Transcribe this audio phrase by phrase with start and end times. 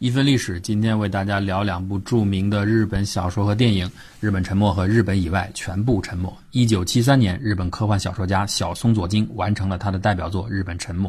[0.00, 3.86] 一分历史，今天为大家聊两部著名的日本小说和电影
[4.18, 6.26] 《日本沉没》和《日本以外全部沉没》。
[6.52, 11.06] 一九七三年，日本科幻小说家小松左京完成了他的代表作《日本沉没》，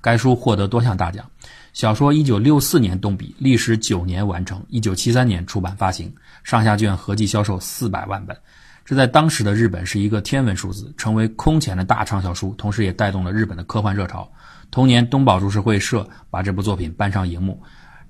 [0.00, 1.28] 该书获得多项大奖。
[1.72, 6.08] 小说一九六四年动笔，历时九年完成，一九七三年出版发行，
[6.44, 8.36] 上下卷合计销售四百万本，
[8.84, 14.30] 这在当时的日本是一个天文数字，成为空前的大畅销书，同时也带动了日本的科幻热潮。
[14.70, 17.60] 同年，东宝株式会社把这部作品搬上荧幕。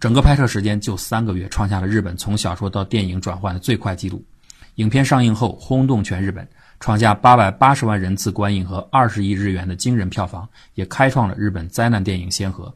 [0.01, 4.25] 整个拍摄时间就三个月，创下了日本从小说到电影转换的最快纪录。
[4.77, 6.49] 影片上映后轰动全日本，
[6.79, 12.73] 创下八百八十万人次观影和二十亿日元的惊人票房，也开创了日本灾难电影先河。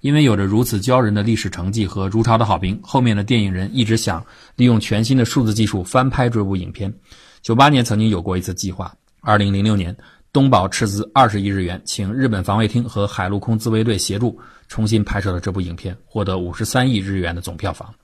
[0.00, 4.24] 因为有着如此骄人的历史成绩和如潮的好评，后面的电影人一直想
[4.56, 6.92] 利用全新的数字技术翻拍这部影片。
[7.40, 9.96] 九八年曾经有过一次计划，二零零六年。
[10.30, 14.38] 东宝斥资二十亿日元，请日本防卫厅和海陆空自卫队协助
[14.68, 17.94] 重新拍摄了这部影片，获得五十三亿日元的总票房。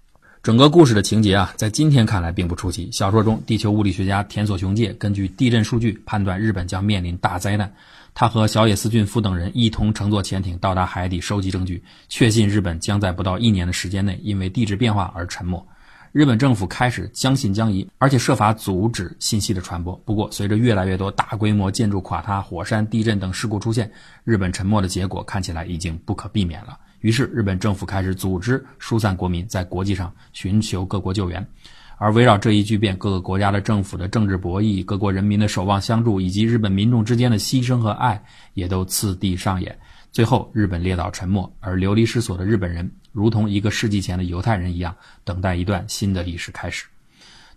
[0.43, 2.91] 整个故事的情节啊，在今天看来并不出奇。
[2.93, 7.71] 小说中，地球物理学家田所雄介根据地震数据判断日本将面临大灾难，
[8.15, 15.67] 他和小野寺俊夫等人一同乘坐潜艇到达海底收集证据，确信日本将在不到一年的时间内因为地质变化而沉没。
[16.15, 19.97] 日本政府开始将信将疑，而且设法阻止信息的传播。
[20.05, 23.91] 不过，随着越来越多大规模建筑垮塌、火山、地震等事故出现，
[24.23, 26.79] 日本沉没的结果看起来已经不可避免了。
[27.01, 31.45] 于是，日本政府开始组织疏散国民，在国际上寻求各国救援。
[31.99, 39.77] 而围绕这一巨变，各个国家的政府的政治博弈、各国人民的守望相助，以及日本民众之间的牺牲和爱，也都次第上演。
[40.13, 42.89] 最后，日本列岛沉没，而流离失所的日本人。
[43.15, 46.85] 如同一个世纪前的犹太人一样，等待一段新的历史开始。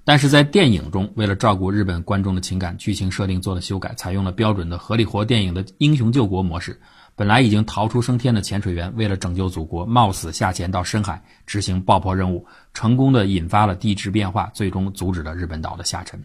[0.06, 6.80] 但是在电影中，为了照顾日本观众的情感，剧情设定做了修改，采用了标准的合理活电影的英雄救国模式。
[7.16, 16.24] 本来已经逃出升天的潜水员，为了拯救祖国，冒死下潜到深海执行爆破任务，成功的引发了地质变化，最终阻止了日本岛的下沉。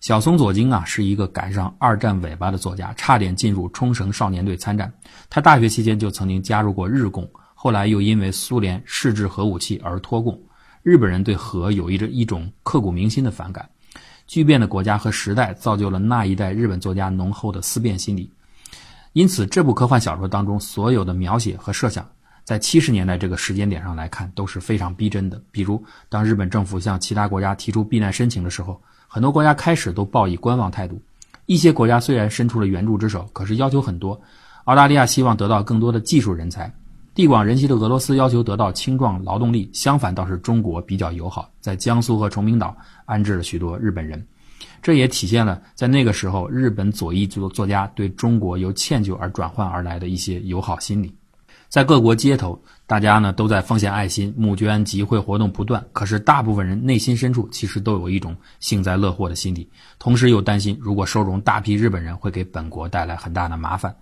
[0.00, 4.90] 小松左京啊，是一个赶上二战尾巴的作家，差点进入冲绳少年队参战。
[5.28, 7.30] 他大学期间就曾经加入过日共。
[7.62, 10.40] 后来又因为苏联试制核武器而脱共，
[10.82, 13.68] 日本人对核有一着一种刻骨铭心的反感。
[14.26, 18.32] 巨变的国家和时代造就了那一代日本作家浓厚的思辨心理，
[19.12, 22.08] 因此这部科幻小说当中所有的描写和设想，
[22.44, 25.38] 在七十年代这个时间点上来看都是非常逼真的。
[25.50, 30.98] 比如，当日本政府向其他国家提出避难申请的时候，很多国家开始都抱以观望态度。
[31.44, 34.18] 一些国家虽然伸出了援助之手，可是要求很多。
[34.64, 36.72] 澳大利亚希望得到更多的技术人才。
[37.20, 44.26] 地广人稀的俄罗斯要求得到青壮劳动力，相反倒是中国比较友好，在江苏和崇明岛安置了许多日本人，
[44.80, 51.14] 这也体现了在那个时候日本左翼作作家对中国由歉疚而转换而来的一些友好心理。
[51.68, 63.94] 在各国街头，大家呢都在奉献爱心、募捐、集会活动不断，可是大部分人内心深处其实都有一种幸灾乐祸的心理，同时又担心如果收容大批日本人会给本国带来很大的麻烦。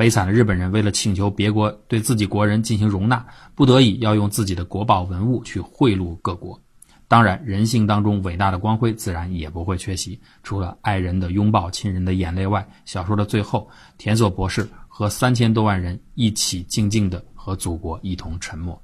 [0.00, 3.22] 悲惨的日本人为了请求别国对自己国人进行容纳，
[3.54, 6.58] 不得已要用自己的国宝文物去贿赂各国。
[7.06, 10.18] 当然，人性当中伟大的光辉自然也不会缺席。
[10.42, 13.68] 除了爱人的拥抱、亲人的眼泪外，小说的最后，
[13.98, 18.80] 田所博士和三千多万人一起静静的和祖国一同沉默。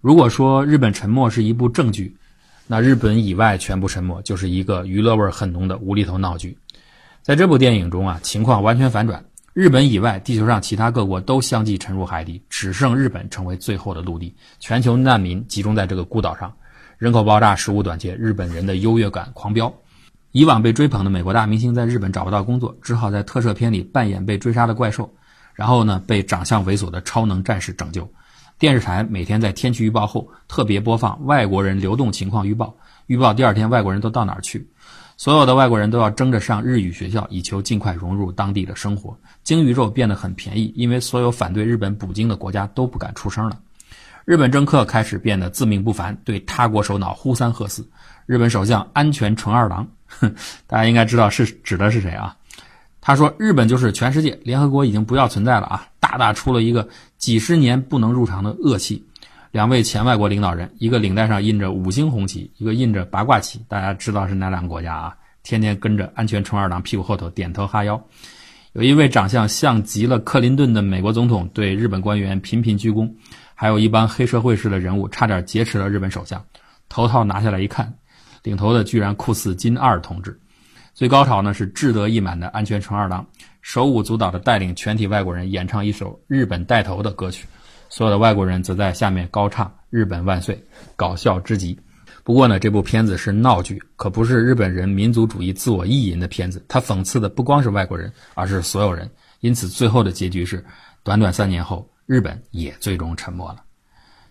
[0.00, 2.16] 如果说日本沉默是一部正剧，
[2.66, 6.58] 那日本以外全部沉默就是一个娱乐味很浓的无厘头闹剧。
[7.22, 9.24] 在这部电影中啊，情况完全反转。
[9.56, 14.36] 日本以外，地球上其他各国都相继沉入海底，只剩日本成为最后的陆地。
[14.60, 16.54] 全球难民集中在这个孤岛上，
[16.98, 19.72] 人口爆炸，食物短缺，日本人的优越感狂飙。
[20.32, 25.10] 以往被追捧的美国大明星在日本找不到工作，只好在特摄片里扮演被追杀的怪兽，
[25.54, 28.06] 然后呢被长相猥琐的超能战士拯救。
[28.58, 34.68] 电视台每天在天气预报后特别播放外国人流动情况预报，预报第二天外国人都到哪儿去。
[35.16, 39.16] 所有的外国人都要争着上日语学校，以求尽快融入当地的生活。
[39.42, 43.58] 鲸鱼肉变得很便宜，因为所有反对日本捕鲸的国家都不敢出声了。
[44.24, 47.88] 日本政客开始变得自命不凡，对他国首脑呼三喝四。
[48.26, 49.88] 日本首相安全纯二郎，
[50.66, 52.36] 大家应该知道是指的是谁啊？
[53.00, 56.88] 他说：“日本就是全世界，联合国已经不要存在了啊！”大大出了一个
[57.18, 59.06] 几十年不能入场的恶气。
[59.56, 65.16] 两位前外国领导人，一个领带上印着五星红旗，一个印着八卦旗，大家知道是哪两个国家啊？
[65.42, 67.98] 天天跟着安全冲二郎屁股后头点头哈腰。
[68.74, 73.10] 有一位长相像极了克林顿的美国总统，对日本官员频频鞠躬，
[73.54, 76.44] 还有一帮黑社会式的人物差点劫持了日本首相。
[76.90, 77.90] 头套拿下来一看，
[78.42, 80.38] 领头的居然酷似金二同志。
[80.92, 83.26] 最高潮呢是志得意满的安全冲二郎，
[83.62, 87.46] 手舞足蹈的带领全体外国人演唱一首日本带头的歌曲。
[87.88, 90.62] 所有的外国人则在下面高唱日本万岁，
[90.96, 91.78] 搞笑之极。
[92.24, 96.64] 不过呢，这部片子是闹剧，可不是日本人民族主义自我意淫的片子。
[96.66, 99.08] 它讽刺的不光是外国人，而是所有人。
[99.40, 100.64] 因此，最后的结局是，
[101.04, 103.62] 短短三年后，日本也最终沉默了。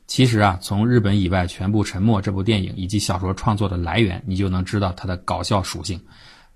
[0.08, 6.00] 其实啊，从日本以外全部沉默这部电影以及小说创作的来源，你就能知道它的搞笑属性。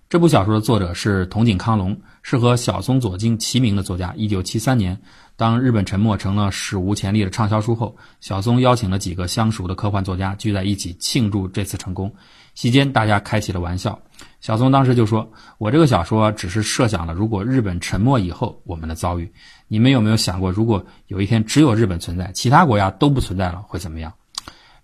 [0.10, 4.12] 这部小说的作者是筒井康隆，是和小松左京齐名的作家。
[4.18, 5.00] 一九七三年，
[5.36, 12.12] 当《日本沉没》成了史无前例的畅销书后，小松邀请了几个相熟的科幻作家聚在一起庆祝这次成功。
[12.56, 14.00] 席间，大家开起了玩笑。
[14.42, 19.32] 小松当时就说：“我这个小说只是设想了如果日本沉没以后我们的遭遇。
[19.68, 24.12] 你们有没有想过，如果有一天只有日本存在，其他国家都不存在了，会怎么样？”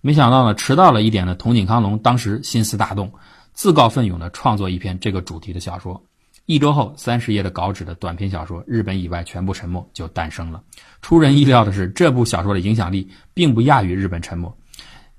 [0.01, 3.11] 没想到呢，迟到了一点的筒井康隆当时心思大动。
[3.55, 6.03] 自告奋勇地创作一篇这个主题的小说，
[6.45, 10.61] 一周后，三十页的稿纸的短篇小说《日本以外全部沉默》就诞生了。
[11.01, 14.51] 出人意料的是，这部小说的影响力并不亚于《日本沉默》。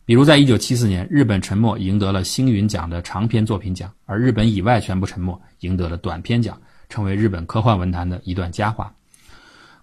[0.04, 6.60] 比如，在一九七四年，《日本沉默》赢得了星云奖的长篇作品奖，而《日本以外全部沉默》赢得了短篇奖，
[6.90, 8.92] 成为日本科幻文坛的一段佳话。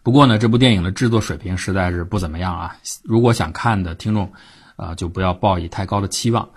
[0.04, 2.78] 不过呢，这部电影的制作水平实在是不怎么样啊！
[3.04, 4.32] 如果想看的听众，
[4.76, 6.48] 啊，就不要抱以太高的期望。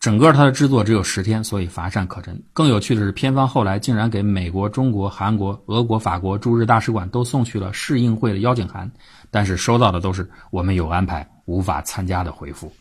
[0.00, 2.42] 整个它的制作只有十天，所以乏善可陈。
[2.54, 8.90] 更有趣的是，片方后来竟然给美国、中国、韩国、俄国、法国驻日大使馆都送去了试映会的邀请函，
[9.30, 12.72] 但是收到的都是“我们有安排，无法参加”的回复。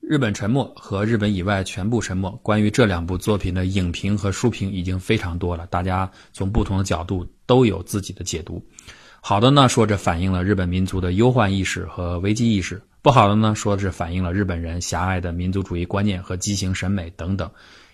[0.00, 8.64] 日本沉默和日本以外全部沉默，关于这两部作品的影评和书评已经非常多了，大家从不同的角度都有自己的解读。
[9.20, 12.80] 好的呢，说这反映了日本民族的忧患意识和危机意识。
[13.04, 17.50] 不好的呢，说的是反映了日本人狭隘的民族主义观念和畸形审美等等，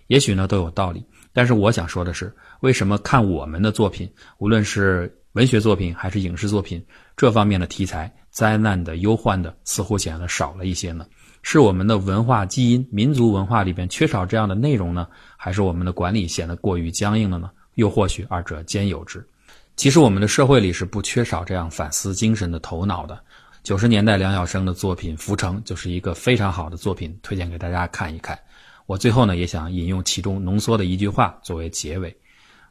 [0.07, 1.05] 也许呢都有道理。
[1.33, 4.09] 但是我想说的是，为什么看我们的作品，
[4.39, 6.81] 无论是文学作品还是影视作品，
[7.17, 11.05] 这方面的题材，灾难的、忧患的，似乎显得少了一些呢？
[11.43, 17.51] 是我们的文化基因、民族文化里边缺少这样的内容呢，还是我们的管理显得过于僵硬了呢？
[17.75, 19.27] 又或许二者兼有之。
[19.75, 23.21] 其实我们的社会里是不缺少这样反思精神的头脑的。
[23.63, 28.39] 九十年代梁晓声的作品《浮城》就是一个非常好的作品，推荐给大家看一看。
[28.87, 32.17] 我最后呢也想引用其中浓缩的一句话作为结尾：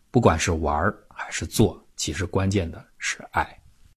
[0.09, 3.58] 不管是玩还是做，其实关键的是爱。